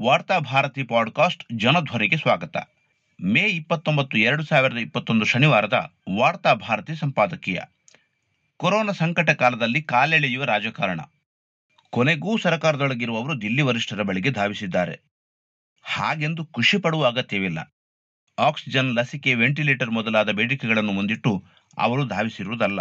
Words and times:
ವಾರ್ತಾ 0.00 0.38
ಭಾರತಿ 0.38 0.82
ಪಾಡ್ಕಾಸ್ಟ್ 0.82 1.44
ಜನಧ್ವನಿಗೆ 1.52 2.16
ಸ್ವಾಗತ. 2.16 2.56
ಮೇ 3.22 3.40
ಇಪ್ಪತ್ತೊಂಬತ್ತು, 3.40 4.18
ಎರಡು 4.18 4.44
ಸಾವಿರದ 4.44 4.76
ಇಪ್ಪತ್ತೊಂದು 4.76 5.24
ಶನಿವಾರದ 5.24 5.92
ವಾರ್ತಾ 6.16 6.54
ಭಾರತಿ 6.54 6.94
ಸಂಪಾದಕೀಯ. 6.94 7.60
ಕೊರೋನಾ 8.56 8.92
ಸಂಕಟ 8.92 9.30
ಕಾಲದಲ್ಲಿ 9.30 9.82
ಕಾಲೆಳೆಯುವ 9.82 10.44
ರಾಜಕಾರಣ. 10.44 11.00
ಕೊನೆಗೂ 11.90 12.38
ಸರ್ಕಾರದೊಳಗಿರುವವರು 12.38 13.40
ದಿಲ್ಲಿ 13.40 13.62
ವರಿಷ್ಠರ 13.62 14.02
ಬಳಿಗೆ 14.02 14.30
ಧಾವಿಸಿದ್ದಾರೆ. 14.30 15.00
ಹಾಗೆಂದು 15.82 16.44
ಖುಷಿ 16.44 16.78
ಪಡುವ 16.78 17.06
ಅಗತ್ಯವಿಲ್ಲ. 17.06 17.74
ಆಕ್ಸಿಜನ್, 18.38 18.94
ಲಸಿಕೆ, 18.94 19.34
ವೆಂಟಿಲೇಟರ್ 19.34 19.90
ಮೊದಲಾದ 19.90 20.30
ಬೇಡಿಕೆಗಳನ್ನು 20.30 20.92
ಮುಂದಿಟ್ಟು 20.92 21.44
ಅವರು 21.78 22.06
ಧಾವಿಸಿರುವುದಲ್ಲ. 22.06 22.80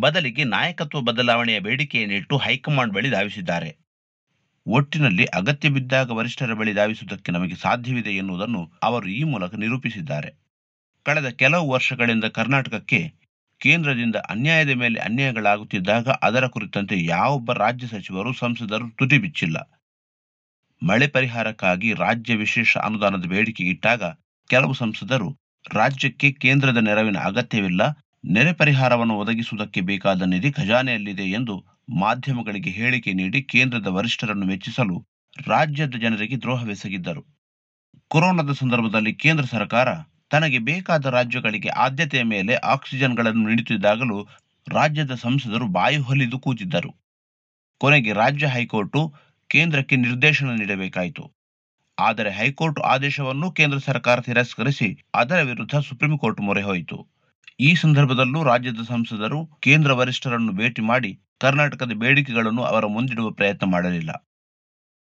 ಬದಲಿಗೆ 0.00 0.44
ನಾಯಕತ್ವ 0.44 1.00
ಬದಲಾವಣೆಯ 1.00 1.58
ಬೇಡಿಕೆಯನ್ನಿಟ್ಟು 1.58 2.36
ಹೈಕಮಾಂಡ್ 2.36 2.94
ಬಳಿ 2.94 3.10
ಧಾವಿಸಿದ್ದಾರೆ. 3.10 3.89
ಒಟ್ಟಿನಲ್ಲಿ 4.70 5.24
ಅಗತ್ಯ 5.24 5.68
ಬಿದ್ದಾಗ 5.68 6.10
ವರಿಷ್ಠರ 6.10 6.54
ಬಳಿ 6.54 6.72
ಧಾವಿಸುವುದಕ್ಕೆ 6.72 7.32
ನಮಗೆ 7.32 7.56
ಸಾಧ್ಯವಿದೆ 7.56 8.12
ಎನ್ನುವುದನ್ನು 8.12 8.62
ಅವರು 8.82 9.08
ಈ 9.10 9.22
ಮೂಲಕ 9.22 9.54
ನಿರೂಪಿಸಿದ್ದಾರೆ. 9.54 10.30
ಕಳೆದ 11.06 11.28
ಕೆಲವು 11.32 11.66
ವರ್ಷಗಳಿಂದ 11.70 12.24
ಕರ್ನಾಟಕಕ್ಕೆ 12.24 13.00
ಕೇಂದ್ರದಿಂದ 13.60 14.16
ಅನ್ಯಾಯದ 14.28 14.70
ಮೇಲೆ 14.70 14.98
ಅನ್ಯಾಯಗಳಾಗುತ್ತಿದ್ದಾಗ 15.00 16.08
ಅದರ 16.22 16.46
ಕುರಿತಂತೆ 16.46 16.96
ಯಾವೊಬ್ಬ 17.04 17.52
ರಾಜ್ಯ 17.52 17.86
ಸಚಿವರು 17.86 18.32
ಸಂಸದರು 18.32 18.86
ತುಟಿ 18.90 19.18
ಬಿಚ್ಚಿಲ್ಲ. 19.18 19.58
ಮಳೆ 20.82 21.06
ಪರಿಹಾರಕ್ಕಾಗಿ 21.06 21.88
ರಾಜ್ಯ 21.94 22.34
ವಿಶೇಷ 22.34 22.76
ಅನುದಾನದ 22.78 23.26
ಬೇಡಿಕೆ 23.26 23.64
ಇಟ್ಟಾಗ 23.64 24.02
ಕೆಲವು 24.50 24.74
ಸಂಸದರು 24.74 25.28
ರಾಜ್ಯಕ್ಕೆ 25.72 26.32
ಕೇಂದ್ರದ 26.32 26.76
ನೆರವಿನ 26.76 27.18
ಅಗತ್ಯವಿಲ್ಲ, 27.18 27.82
ನೆರೆ 28.24 28.52
ಪರಿಹಾರವನ್ನು 28.52 29.14
ಒದಗಿಸುವುದಕ್ಕೆ 29.18 29.80
ಬೇಕಾದ 29.80 30.22
ನಿಧಿ 30.26 30.50
ಖಜಾನೆಯಲ್ಲಿದೆ 30.52 31.26
ಎಂದು 31.30 31.54
ಮಾಧ್ಯಮಗಳಿಗೆ 31.90 32.70
ಹೇಳಿಕೆ 32.70 33.12
ನೀಡಿ 33.12 33.42
ಕೇಂದ್ರದ 33.42 33.86
ವರಿಷ್ಠರನ್ನು 33.86 34.46
ಮೆಚ್ಚಿಸಲು 34.46 34.96
ರಾಜ್ಯದ 35.48 35.96
ಜನರಿಗೆ 35.96 36.36
ದ್ರೋಹವೆಸಗಿದ್ದರು 36.36 37.22
ಕೊರೋನಾದ 38.10 38.52
ಸಂದರ್ಭದಲ್ಲಿ 38.52 39.12
ಕೇಂದ್ರ 39.14 39.44
ಸರ್ಕಾರ 39.44 39.88
ತನಗೆ 40.30 40.58
ಬೇಕಾದ 40.58 41.06
ರಾಜ್ಯಗಳಿಗೆ 41.06 41.68
ಆದ್ಯತೆಯ 41.68 42.22
ಮೇಲೆ 42.22 42.54
ಆಕ್ಸಿಜನ್ಗಳನ್ನು 42.54 43.48
ನೀಡುತ್ತಿದ್ದಾಗಲೂ 43.48 44.18
ರಾಜ್ಯದ 44.66 45.14
ಸಂಸದರು 45.14 45.66
ಬಾಯಿ 45.66 45.96
ಹೊಲಿದು 45.96 46.38
ಕೂತಿದ್ದರು. 46.38 46.90
ಕೊನೆಗೆ 47.80 48.12
ರಾಜ್ಯ 48.12 48.46
ಹೈಕೋರ್ಟ್ 48.46 48.98
ಕೇಂದ್ರಕ್ಕೆ 49.50 49.96
ನಿರ್ದೇಶನ 49.96 50.54
ನೀಡಬೇಕಾಯಿತು. 50.54 51.24
ಆದರೆ 51.98 52.30
ಹೈಕೋರ್ಟ್ 52.30 52.80
ಆದೇಶವನ್ನು 52.80 53.50
ಕೇಂದ್ರ 53.50 53.78
ಸರ್ಕಾರ 53.78 54.20
ತಿರಸ್ಕರಿಸಿ 54.20 54.88
ಅದರ 55.14 55.40
ವಿರುದ್ಧ 55.42 55.76
ಸುಪ್ರೀಂ 55.78 56.18
ಕೋರ್ಟ್ 56.18 56.40
ಮೊರೆ 56.40 56.62
ಹೋಯಿತು. 56.62 56.98
ಈ 57.60 57.74
ಸಂದರ್ಭದಲ್ಲೂ 57.74 58.42
ರಾಜ್ಯದ 58.42 58.82
ಸಂಸದರು 58.82 59.46
ಕೇಂದ್ರ 59.60 59.92
ವರಿಷ್ಠರನ್ನು 59.92 60.52
ಭೇಟಿ 60.52 60.82
ಮಾಡಿ 60.82 61.12
ಕರ್ನಾಟಕದ 61.40 61.92
ಬೇಡಿಕೆಗಳನ್ನು 61.92 62.62
ಅವರ 62.62 62.86
ಮುಂದಿಡುವ 62.86 63.30
ಪ್ರಯತ್ನ 63.30 63.66
ಮಾಡಲಿಲ್ಲ. 63.66 64.26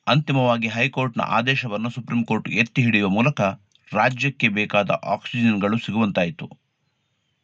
ಅಂತಿಮವಾಗಿ 0.08 0.68
ಹೈಕೋರ್ಟ್ನ 0.68 1.22
ಆದೇಶವನ್ನು 1.22 1.90
ಸುಪ್ರೀಂ 1.90 2.24
ಕೋರ್ಟ್ 2.24 2.50
ಎತ್ತಿ 2.50 2.84
ಹಿಡಿಯುವ 2.84 3.10
ಮೂಲಕ 3.10 3.42
ರಾಜ್ಯಕ್ಕೆ 3.94 4.48
ಬೇಕಾದ 4.48 4.92
ಆಕ್ಸಿಜನ್ಗಳು 5.04 5.78
ಸಿಗುವಂತಾಯಿತು. 5.78 6.60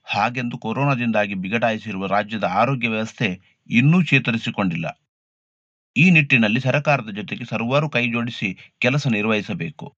ಹಾಗೆಂದು 0.04 0.58
ಕೊರೋನಾದಿಂದಾಗಿ 0.58 1.34
ಬಿಗಡಾಯಿಸಿರುವ 1.34 2.06
ರಾಜ್ಯದ 2.06 2.44
ಆರೋಗ್ಯ 2.44 2.90
ವ್ಯವಸ್ಥೆ 2.90 3.42
ಇನ್ನೂ 3.70 4.02
ಚೇತರಿಸಿಕೊಂಡಿಲ್ಲ. 4.02 5.02
ಈ 5.96 6.10
ನಿಟ್ಟಿನಲ್ಲಿ 6.10 6.60
ಸರ್ಕಾರದ 6.60 7.10
ಜೊತೆಗೆ 7.10 7.46
ಸರ್ವರು 7.46 7.90
ಕೈಜೋಡಿಸಿ 7.90 8.58
ಕೆಲಸ 8.80 9.08
ನಿರ್ವಹಿಸಬೇಕು. 9.08 9.98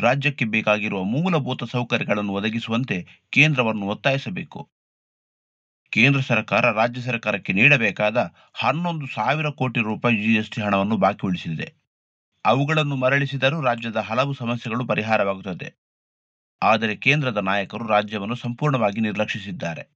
ರಾಜ್ಯಕ್ಕೆ 0.00 0.44
ಬೇಕಾಗಿರುವ 0.44 1.02
ಮೂಲಭೂತ 1.02 1.64
ಸೌಕರ್ಯಗಳನ್ನು 1.64 2.32
ಒದಗಿಸುವಂತೆ 2.32 3.26
ಕೇಂದ್ರವನ್ನು 3.30 3.86
ಒತ್ತಾಯಿಸಬೇಕು. 3.86 4.70
ಕೇಂದ್ರ 5.96 6.20
ಸರ್ಕಾರ 6.20 6.70
ರಾಜ್ಯ 6.70 7.00
ಸರ್ಕಾರಕ್ಕೆ 7.00 7.52
ನೀಡಬೇಕಾದ 7.52 8.32
ಹನ್ನೊಂದು 8.54 9.06
ಸಾವಿರ 9.06 9.48
ಕೋಟಿ 9.48 9.80
ರೂಪಾಯಿ 9.80 10.16
ಜಿಎಸ್ಟಿ 10.16 10.62
ಹಣವನ್ನು 10.62 10.96
ಬಾಕಿ 10.96 11.26
ಉಳಿಸಿದೆ. 11.26 11.74
ಅವುಗಳನ್ನು 12.44 12.96
ಮರಳಿಸಿದರೂ 12.96 13.60
ರಾಜ್ಯದ 13.60 13.96
ಹಲವು 13.96 14.34
ಸಮಸ್ಯೆಗಳು 14.34 14.86
ಪರಿಹಾರವಾಗುತ್ತದೆ. 14.86 15.74
ಆದರೆ 16.62 16.96
ಕೇಂದ್ರದ 16.96 17.36
ನಾಯಕರು 17.36 17.86
ರಾಜ್ಯವನ್ನು 17.86 18.34
ಸಂಪೂರ್ಣವಾಗಿ 18.34 19.00
ನಿರ್ಲಕ್ಷಿಸಿದ್ದಾರೆ. 19.00 19.90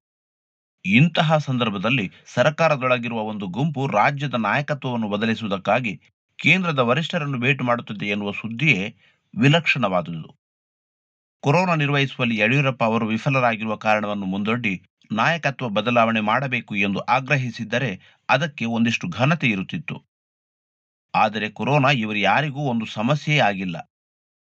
ಇಂತಹ 0.85 1.39
ಸಂದರ್ಭದಲ್ಲಿ 1.39 2.11
ಸರ್ಕಾರದೊಳಗಿರುವ 2.27 3.20
ಒಂದು 3.23 3.47
ಗುಂಪು 3.47 3.86
ರಾಜ್ಯದ 3.86 4.35
ನಾಯಕತ್ವವನ್ನು 4.35 5.08
ಬದಲಿಸುವುದಕ್ಕಾಗಿ 5.08 6.01
ಕೇಂದ್ರದ 6.39 6.79
ವರಿಷ್ಠರನ್ನು 6.79 7.39
ಭೇಟಿ 7.39 7.64
ಮಾಡುತ್ತದೆ 7.64 8.07
ಎನ್ನುವ 8.07 8.33
ಸುದ್ದಿಯೇ 8.33 8.97
ವಿಲಕ್ಷಣವಾದುದು. 9.35 10.36
ಕೊರೋನಾ 11.41 11.74
ನಿರ್ವಹಿಸುವಲ್ಲಿ 11.74 12.39
ಯಡಿಯೂರಪ್ಪ 12.39 12.85
ಅವರು 12.85 13.07
ವಿಫಲರಾಗಿರುವ 13.07 13.77
ಕಾರಣವನ್ನು 13.77 14.27
ಮುಂದೊಡ್ಡಿ 14.27 14.89
ನಾಯಕತ್ವ 15.11 15.69
ಬದಲಾವಣೆ 15.69 16.21
ಮಾಡಬೇಕು 16.21 16.77
ಎಂದು 16.77 17.01
ಆಗ್ರಹಿಸಿದ್ದರೆ 17.01 17.91
ಅದಕ್ಕೆ 18.29 18.65
ಒಂದಿಷ್ಟು 18.65 19.09
ಘನತೆ 19.09 19.47
ಇರುತ್ತಿತ್ತು. 19.47 19.97
ಆದರೆ 21.15 21.51
ಕೊರೋನಾ 21.51 21.91
ಇವರು 21.91 22.19
ಯಾರಿಗೂ 22.19 22.61
ಒಂದು 22.61 22.87
ಸಮಸ್ಯೆಯೇ 22.87 23.41
ಆಗಿಲ್ಲ. 23.41 23.77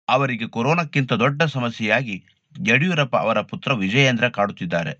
ಅವರಿಗೆ 0.08 0.48
ಕೊರೋನಾಕ್ಕಿಂತ 0.48 1.14
ದೊಡ್ಡ 1.14 1.44
ಸಮಸ್ಯೆಯಾಗಿ 1.44 2.26
ಯಡಿಯೂರಪ್ಪ 2.68 3.16
ಅವರ 3.16 3.42
ಪುತ್ರ 3.42 3.74
ವಿಜಯೇಂದ್ರ 3.74 4.30
ಕಾಡುತ್ತಿದ್ದಾರೆ. 4.30 4.94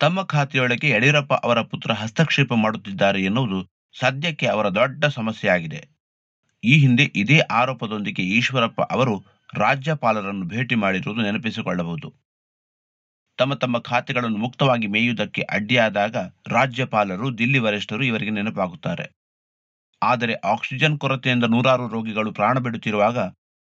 ತಮ್ಮ 0.00 0.22
ಖಾತೆಯೊಳಗೆ 0.22 0.88
ಯಡಿಯೂರಪ್ಪ 0.88 1.34
ಅವರ 1.34 1.60
ಪುತ್ರ 1.62 1.92
ಹಸ್ತಕ್ಷೇಪ 1.92 2.52
ಮಾಡುತ್ತಿದ್ದಾರೆ 2.52 3.22
ಎನ್ನುವುದು 3.22 3.58
ಸದ್ಯಕ್ಕೆ 3.98 4.46
ಅವರ 4.46 4.68
ದೊಡ್ಡ 4.68 5.04
ಸಮಸ್ಯೆಯಾಗಿದೆ. 5.04 5.80
ಈ 6.64 6.78
ಹಿಂದೆ 6.78 7.04
ಇದೇ 7.14 7.38
ಆರೋಪದೊಂದಿಗೆ 7.38 8.22
ಈಶ್ವರಪ್ಪ 8.22 8.80
ಅವರು 8.80 9.14
ರಾಜ್ಯಪಾಲರನ್ನು 9.54 10.44
ಭೇಟಿ 10.46 10.74
ಮಾಡಿರುವುದು 10.74 11.22
ನೆನಪಿಸಿಕೊಳ್ಳಬಹುದು. 11.22 12.08
ತಮ್ಮ 13.38 13.54
ತಮ್ಮ 13.54 13.78
ಖಾತೆಗಳನ್ನು 13.78 14.38
ಮುಕ್ತವಾಗಿ 14.38 14.86
ಮೇಯುವುದಕ್ಕೆ 14.86 15.42
ಅಡ್ಡಿಯಾದಾಗ 15.42 16.16
ರಾಜ್ಯಪಾಲರು, 16.46 17.38
ದಿಲ್ಲಿ 17.38 17.58
ವರಿಷ್ಠರು 17.58 18.04
ಇವರಿಗೆ 18.04 18.30
ನೆನಪಾಗುತ್ತಾರೆ. 18.30 19.16
ಆದರೆ 20.02 20.34
ಆಕ್ಸಿಜನ್ 20.34 20.98
ಕೊರತೆಯಿಂದ 20.98 21.44
ನೂರಾರು 21.44 21.88
ರೋಗಿಗಳು 21.88 22.32
ಪ್ರಾಣ 22.32 22.58
ಬಿಡುತ್ತಿರುವಾಗ 22.58 23.18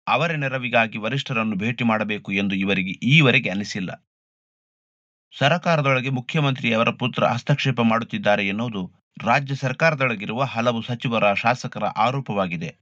ಅವರ 0.08 0.32
ನೆರವಿಗಾಗಿ 0.32 0.98
ವರಿಷ್ಠರನ್ನು 0.98 1.56
ಭೇಟಿ 1.56 1.84
ಮಾಡಬೇಕು 1.84 2.32
ಎಂದು 2.32 2.54
ಇವರಿಗೆ 2.54 2.90
ಈವರೆಗೆ 2.90 3.50
ಅನಿಸಿಲ್ಲ. 3.50 3.90
ಸರಕಾರದೊಳಗೆ 5.38 6.10
ಮುಖ್ಯಮಂತ್ರಿಯವರ 6.10 6.90
ಪುತ್ರ 6.90 7.26
ಹಸ್ತಕ್ಷೇಪ 7.26 7.80
ಮಾಡುತ್ತಿದ್ದಾರೆ 7.80 8.48
ಎನ್ನುವುದು 8.48 8.92
ರಾಜ್ಯ 9.24 9.54
ಸರ್ಕಾರದೊಳಗಿರುವ 9.54 10.42
ಹಲವು 10.42 10.82
ಸಚಿವರ, 10.82 11.34
ಶಾಸಕರ 11.34 11.84
ಆರೋಪವಾಗಿದೆ. 11.84 12.78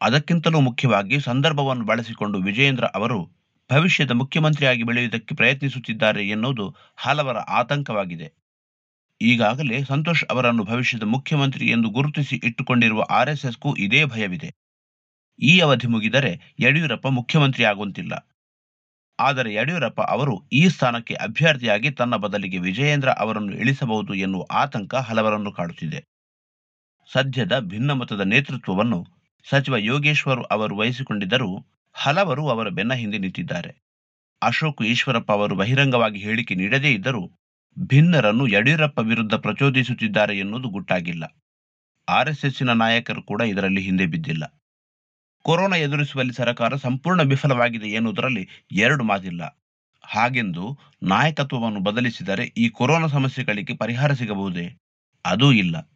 ಅದಕ್ಕಿಂತಲೂ 0.00 0.60
ಮುಖ್ಯವಾಗಿ 0.60 1.20
ಸಂದರ್ಭವನ್ನು 1.20 1.84
ಬಳಸಿಕೊಂಡು 1.84 2.38
ವಿಜಯೇಂದ್ರ 2.38 2.84
ಅವರು 2.84 3.35
ಭವಿಷ್ಯದ 3.70 4.10
ಮುಖ್ಯಮಂತ್ರಿಯಾಗಿ 4.10 4.82
ಬೆಳೆಯುವುದಕ್ಕೆ 4.82 5.34
ಪ್ರಯತ್ನಿಸುತ್ತಿದ್ದಾರೆ 5.34 6.28
ಎನ್ನುವುದು 6.28 6.76
ಹಲವರ 6.96 7.38
ಆತಂಕವಾಗಿದೆ. 7.38 8.28
ಈಗಾಗಲೇ 9.20 9.84
ಸಂತೋಷ್ 9.84 10.24
ಅವರನ್ನು 10.30 10.64
ಭವಿಷ್ಯದ 10.64 11.02
ಮುಖ್ಯಮಂತ್ರಿ 11.02 11.66
ಎಂದು 11.70 11.88
ಗುರುತಿಸಿ 11.88 12.36
ಇಟ್ಟುಕೊಂಡಿರುವ 12.44 13.04
ಆರ್ಎಸ್ಎಸ್ಗೂ 13.10 13.76
ಇದೇ 13.76 14.04
ಭಯವಿದೆ. 14.04 14.50
ಈ 15.42 15.60
ಅವಧಿ 15.60 15.86
ಮುಗಿದರೆ 15.86 16.54
ಯಡಿಯೂರಪ್ಪ 16.60 17.06
ಮುಖ್ಯಮಂತ್ರಿ 17.08 17.64
ಆಗುವಂತಿಲ್ಲ. 17.64 18.14
ಆದರೆ 19.18 19.54
ಯಡಿಯೂರಪ್ಪ 19.54 20.00
ಅವರು 20.00 20.48
ಈ 20.52 20.68
ಸ್ಥಾನಕ್ಕೆ 20.68 21.14
ಅಭ್ಯರ್ಥಿಯಾಗಿ 21.14 21.90
ತನ್ನ 21.90 22.16
ಬದಲಿಗೆ 22.16 22.58
ವಿಜಯೇಂದ್ರ 22.58 23.10
ಅವರನ್ನು 23.12 23.52
ಇಳಿಸಬಹುದು 23.56 24.14
ಎನ್ನುವ 24.14 24.44
ಆತಂಕ 24.50 24.94
ಹಲವರನ್ನು 24.94 25.52
ಕಾಡುತ್ತಿದೆ. 25.52 26.00
ಸದ್ಯದ 27.12 27.58
ಭಿನ್ನಮತದ 27.60 28.20
ನೇತೃತ್ವವನ್ನು 28.20 29.06
ಸಚಿವ 29.46 29.76
ಯೋಗೇಶ್ವರ್ 29.76 30.42
ಅವರು 30.50 30.76
ವಹಿಸಿಕೊಂಡಿದ್ದರೂ 30.76 31.50
ಹಲವರು 31.98 32.48
ಅವರ 32.48 32.68
ಬೆನ್ನ 32.68 32.94
ಹಿಂದೆ 32.94 33.18
ನಿಂತಿದ್ದಾರೆ. 33.18 33.82
ಅಶೋಕ್ 34.42 34.82
ಈಶ್ವರಪ್ಪ 34.82 35.32
ಅವರು 35.32 35.56
ಬಹಿರಂಗವಾಗಿ 35.56 36.20
ಹೇಳಿಕೆ 36.20 36.54
ನೀಡದೇ 36.54 36.92
ಇದ್ದರೂ 36.92 37.32
ಭಿನ್ನರನ್ನು 37.78 38.46
ಯಡಿಯೂರಪ್ಪ 38.46 38.98
ವಿರುದ್ಧ 38.98 39.34
ಪ್ರಚೋದಿಸುತ್ತಿದ್ದಾರೆ 39.34 40.38
ಎನ್ನುವುದು 40.38 40.68
ಗುಟ್ಟಾಗಿಲ್ಲ. 40.68 41.36
ಆರ್ಎಸ್ಎಸ್ಸಿನ 42.08 42.70
ನಾಯಕರು 42.72 43.22
ಕೂಡ 43.22 43.40
ಇದರಲ್ಲಿ 43.40 43.80
ಹಿಂದೆ 43.80 44.06
ಬಿದ್ದಿಲ್ಲ. 44.06 44.62
ಕೊರೋನಾ 45.42 45.76
ಎದುರಿಸುವಲ್ಲಿ 45.76 46.34
ಸರ್ಕಾರ 46.34 46.76
ಸಂಪೂರ್ಣ 46.76 47.22
ವಿಫಲವಾಗಿದೆ 47.22 47.88
ಎನ್ನುವುದರಲ್ಲಿ 47.88 48.48
ಎರಡು 48.72 49.04
ಮಾತಿಲ್ಲ. 49.04 49.64
ಹಾಗೆಂದು 50.04 50.78
ನಾಯಕತ್ವವನ್ನು 51.02 51.80
ಬದಲಿಸಿದರೆ 51.80 52.44
ಈ 52.44 52.68
ಕೊರೋನಾ 52.68 53.06
ಸಮಸ್ಯೆಗಳಿಗೆ 53.06 53.76
ಪರಿಹಾರ 53.76 54.12
ಸಿಗಬಹುದೇ? 54.12 54.76
ಅದೂ 55.24 55.52
ಇಲ್ಲ. 55.52 55.90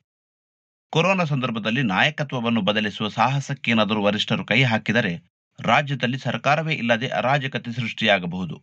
ಕೊರೋನಾ 0.90 1.24
ಸಂದರ್ಭದಲ್ಲಿ 1.24 1.82
ನಾಯಕತ್ವವನ್ನು 1.82 2.60
ಬದಲಿಸುವ 2.60 3.08
ಸಾಹಸಕ್ಕೇನಾದರೂ 3.08 4.02
ವರಿಷ್ಠರು 4.02 4.44
ಕೈ 4.44 4.62
ಹಾಕಿದರೆ 4.62 5.39
ರಾಜ್ಯದಲ್ಲಿ 5.58 6.18
ಸರ್ಕಾರವೇ 6.18 6.74
ಇಲ್ಲದೆ 6.74 7.08
ಅರಾಜಕತೆ 7.08 7.72
ಸೃಷ್ಟಿಯಾಗಬಹುದು. 7.72 8.62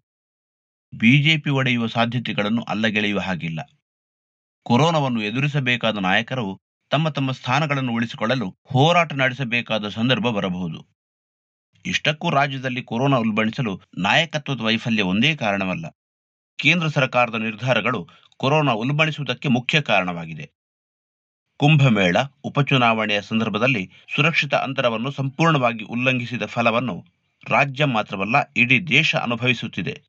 ಬಿಜೆಪಿ 0.94 1.50
ಒಡೆಯುವ 1.50 1.88
ಸಾಧ್ಯತೆಗಳನ್ನು 1.88 2.62
ಅಲ್ಲಗೆಳೆಯುವ 2.62 3.20
ಹಾಗಿಲ್ಲ. 3.20 3.80
ಕೊರೋನಾವನ್ನು 4.64 5.22
ಎದುರಿಸಬೇಕಾದ 5.22 5.98
ನಾಯಕರು 5.98 6.62
ತಮ್ಮ 6.90 7.10
ತಮ್ಮ 7.10 7.32
ಸ್ಥಾನಗಳನ್ನು 7.32 7.92
ಉಳಿಸಿಕೊಳ್ಳಲು 7.92 8.56
ಹೋರಾಟ 8.66 9.14
ನಡೆಸಬೇಕಾದ 9.14 9.90
ಸಂದರ್ಭ 9.90 10.28
ಬರಬಹುದು. 10.28 10.88
ಇಷ್ಟಕ್ಕೂ 11.86 12.30
ರಾಜ್ಯದಲ್ಲಿ 12.30 12.84
ಕೊರೋನಾ 12.84 13.18
ಉಲ್ಬಣಿಸಲು 13.18 13.82
ನಾಯಕತ್ವದ 13.98 14.62
ವೈಫಲ್ಯ 14.62 15.02
ಒಂದೇ 15.02 15.36
ಕಾರಣವಲ್ಲ. 15.36 15.86
ಕೇಂದ್ರ 16.58 16.88
ಸರ್ಕಾರದ 16.88 17.36
ನಿರ್ಧಾರಗಳು 17.36 18.10
ಕೊರೋನಾ 18.38 18.72
ಉಲ್ಬಣಿಸುವುದಕ್ಕೆ 18.72 19.48
ಮುಖ್ಯ 19.48 19.82
ಕಾರಣವಾಗಿದೆ. 19.82 20.57
ಕುಂಭಮೇಳ 21.60 22.18
ಉಪಚುನಾವಣೆಯ 22.44 23.22
ಸಂದರ್ಭದಲ್ಲಿ 23.22 23.92
ಸುರಕ್ಷಿತ 24.16 24.54
ಅಂತರವನ್ನು 24.56 25.12
ಸಂಪೂರ್ಣವಾಗಿ 25.12 25.84
ಉಲ್ಲಂಘಿಸಿದ 25.84 26.46
ಫಲವನ್ನು 26.46 27.06
ರಾಜ್ಯ 27.50 27.86
ಮಾತ್ರವಲ್ಲ, 27.86 28.36
ಇಡೀ 28.58 28.80
ದೇಶ 28.80 29.16
ಅನುಭವಿಸುತ್ತಿದೆ. 29.16 30.02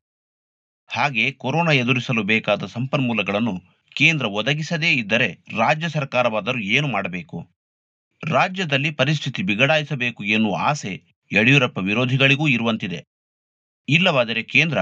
ಹಾಗೆ 0.87 1.31
ಕೊರೋನಾ 1.31 1.71
ಎದುರಿಸಲು 1.71 2.23
ಬೇಕಾದ 2.23 2.65
ಸಂಪನ್ಮೂಲಗಳನ್ನು 2.65 3.61
ಕೇಂದ್ರ 3.95 4.25
ಒದಗಿಸದೇ 4.25 4.91
ಇದ್ದರೆ 4.93 5.39
ರಾಜ್ಯ 5.57 5.89
ಸರ್ಕಾರವಾದರೂ 5.89 6.59
ಏನು 6.59 6.87
ಮಾಡಬೇಕು? 6.87 7.47
ರಾಜ್ಯದಲ್ಲಿ 8.27 8.91
ಪರಿಸ್ಥಿತಿ 8.91 9.43
ಬಿಗಡಾಯಿಸಬೇಕು 9.43 10.23
ಎನ್ನುವ 10.23 10.55
ಆಸೆ 10.59 11.03
ಯಡಿಯೂರಪ್ಪ 11.33 11.77
ವಿರೋಧಿಗಳಿಗೂ 11.77 12.47
ಇರುವಂತಿದೆ. 12.47 13.05
ಇಲ್ಲವಾದರೆ 13.89 14.43
ಕೇಂದ್ರ 14.43 14.77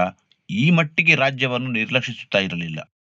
ಈ 0.50 0.70
ಮಟ್ಟಿಗೆ 0.70 1.14
ರಾಜ್ಯವನ್ನು 1.14 1.70
ನಿರ್ಲಕ್ಷಿಸುತ್ತಾ 1.70 2.38
ಇರಲಿಲ್ಲ. 2.38 2.92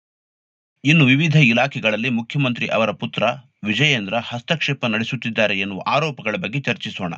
ಇನ್ನು 0.84 1.06
ವಿವಿಧ 1.06 1.36
ಇಲಾಖೆಗಳಲ್ಲಿ 1.36 2.10
ಮುಖ್ಯಮಂತ್ರಿ 2.10 2.68
ಅವರ 2.68 2.92
ಪುತ್ರ 2.92 3.24
ವಿಜಯೇಂದ್ರ 3.64 4.18
ಹಸ್ತಕ್ಷೇಪ 4.18 4.86
ನಡೆಸುತ್ತಿದ್ದಾರೆ 4.86 5.60
ಎನ್ನುವ 5.60 5.82
ಆರೋಪಗಳ 5.88 6.36
ಬಗ್ಗೆ 6.36 6.60
ಚರ್ಚಿಸೋಣ. 6.60 7.14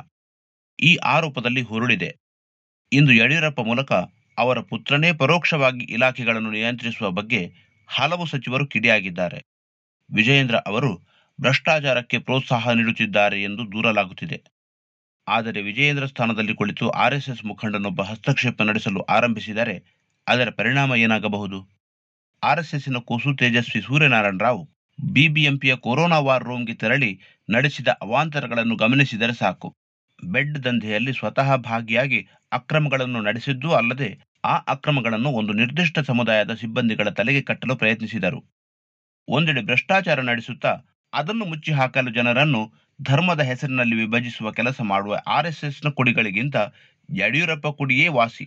ಈ 0.82 0.96
ಆರೋಪದಲ್ಲಿ 0.96 1.62
ಹುರುಳಿದೆ. 1.62 2.16
ಇಂದು 2.92 3.12
ಯಡಿಯೂರಪ್ಪ 3.12 3.60
ಮೂಲಕ 3.60 3.92
ಅವರ 4.38 4.60
ಪುತ್ರನೇ 4.60 5.12
ಪರೋಕ್ಷವಾಗಿ 5.12 5.84
ಇಲಾಖೆಗಳನ್ನು 5.84 6.50
ನಿಯಂತ್ರಿಸುವ 6.50 7.10
ಬಗ್ಗೆ 7.10 7.52
ಹಲವು 7.86 8.26
ಸಚಿವರು 8.26 8.66
ಕಿಡಿಯಾಗಿದ್ದಾರೆ. 8.66 9.44
ವಿಜಯೇಂದ್ರ 10.14 10.56
ಅವರು 10.56 10.96
ಭ್ರಷ್ಟಾಚಾರಕ್ಕೆ 11.40 12.18
ಪ್ರೋತ್ಸಾಹ 12.18 12.70
ನೀಡುತ್ತಿದ್ದಾರೆ 12.70 13.42
ಎಂದು 13.42 13.72
ದೂರಲಾಗುತ್ತಿದೆ. 13.72 14.42
ಆದರೆ 15.28 15.62
ವಿಜಯೇಂದ್ರ 15.62 16.06
ಸ್ಥಾನದಲ್ಲಿ 16.06 16.54
ಕುಳಿತು 16.54 16.90
ಆರ್ಎಸ್ಎಸ್ 16.90 17.44
ಮುಖಂಡನೊಬ್ಬ 17.44 18.02
ಹಸ್ತಕ್ಷೇಪ 18.02 18.62
ನಡೆಸಲು 18.62 19.00
ಆರಂಭಿಸಿದರೆ 19.00 19.76
ಅದರ 20.28 20.50
ಪರಿಣಾಮ 20.50 20.94
ಏನಾಗಬಹುದು? 20.94 21.58
ಆರ್ಎಸ್ಎಸ್ಸಿನ 22.42 22.98
ಕೂಸು 22.98 23.36
ತೇಜಸ್ವಿ 23.36 23.82
ಸೂರ್ಯನಾರಾಯಣ 23.82 24.38
ರಾವ್ 24.40 24.79
ಬಿಬಿಎಂಪಿಯ 25.04 25.76
ಕೊರೋನಾ 25.76 26.18
ವಾರ್ 26.18 26.44
ರೂಮ್ಗೆ 26.44 26.74
ತೆರಳಿ 26.74 27.20
ನಡೆಸಿದ 27.50 27.88
ಅವಾಂತರಗಳನ್ನು 27.88 28.76
ಗಮನಿಸಿದರೆ 28.76 29.32
ಸಾಕು. 29.32 29.76
ಬೆಡ್ 30.22 30.64
ದಂಧೆಯಲ್ಲಿ 30.64 31.12
ಸ್ವತಃ 31.12 31.56
ಭಾಗಿಯಾಗಿ 31.56 32.28
ಅಕ್ರಮಗಳನ್ನು 32.52 33.22
ನಡೆಸಿದ್ದೂ 33.22 33.70
ಅಲ್ಲದೆ 33.70 34.18
ಆ 34.44 34.56
ಅಕ್ರಮಗಳನ್ನು 34.56 35.28
ಒಂದು 35.28 35.52
ನಿರ್ದಿಷ್ಟ 35.52 35.98
ಸಮುದಾಯದ 35.98 36.54
ಸಿಬ್ಬಂದಿಗಳ 36.54 37.08
ತಲೆಗೆ 37.08 37.42
ಕಟ್ಟಲು 37.42 37.76
ಪ್ರಯತ್ನಿಸಿದರು. 37.76 38.40
ಒಂದೆಡೆ 39.28 39.62
ಭ್ರಷ್ಟಾಚಾರ 39.62 40.20
ನಡೆಸುತ್ತಾ 40.20 40.72
ಅದನ್ನು 41.12 41.44
ಮುಚ್ಚಿ 41.44 41.72
ಹಾಕಲು 41.72 42.10
ಜನರನ್ನು 42.10 42.72
ಧರ್ಮದ 43.02 43.40
ಹೆಸರಿನಲ್ಲಿ 43.40 43.96
ವಿಭಜಿಸುವ 43.96 44.52
ಕೆಲಸ 44.52 44.80
ಮಾಡುವ 44.80 45.18
ಆರ್ಎಸ್ಎಸ್ನ 45.26 45.88
ಕುಡಿಗಳಿಗಿಂತ 45.90 46.56
ಯಡಿಯೂರಪ್ಪ 47.14 47.66
ಕುಡಿಯೇ 47.66 48.08
ವಾಸಿ. 48.08 48.46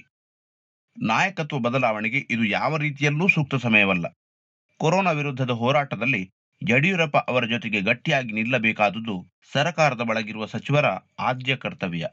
ನಾಯಕತ್ವ 1.02 1.60
ಬದಲಾವಣೆಗೆ 1.60 2.18
ಇದು 2.30 2.44
ಯಾವ 2.44 2.78
ರೀತಿಯಲ್ಲೂ 2.78 3.28
ಸೂಕ್ತ 3.28 3.56
ಸಮಯವಲ್ಲ. 3.56 4.06
ಕೊರೋನಾ 4.80 5.12
ವಿರುದ್ಧದ 5.12 5.50
ಹೋರಾಟದಲ್ಲಿ 5.50 6.24
ಯಡಿಯೂರಪ್ಪ 6.70 7.18
ಅವರ 7.18 7.46
ಜೊತೆಗೆ 7.46 7.82
ಗಟ್ಟಿಯಾಗಿ 7.82 8.34
ನಿಲ್ಲಬೇಕಾದುದು 8.34 9.16
ಸರಕಾರದ 9.54 10.02
ಬಳಗಿರುವ 10.02 10.46
ಸಚಿವರ 10.46 10.86
ಆದ್ಯ 11.20 11.56
ಕರ್ತವ್ಯ. 11.56 12.06